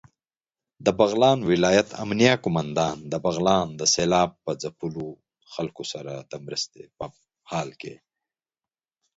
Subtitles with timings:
[0.87, 4.31] دبغلان ولايت امنيه قوماندان دبغلان د سېلاب
[4.61, 5.07] ځپلو
[5.53, 7.05] خلکو سره دمرستې په
[7.49, 7.95] حال کې